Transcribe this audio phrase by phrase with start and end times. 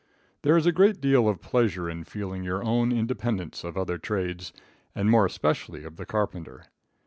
[0.41, 4.51] There is a great deal of pleasure in feeling your own independence of other trades,
[4.95, 6.63] and more especially of the carpenter.